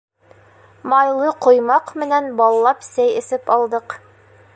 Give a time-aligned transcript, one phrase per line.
[0.93, 3.97] Майлы ҡоймаҡ менән баллап сәй эсеп алдыҡ.